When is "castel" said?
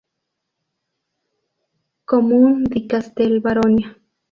2.87-3.39